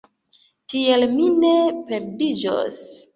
[0.73, 1.51] Tiel, mi ne
[1.91, 2.81] perdiĝos.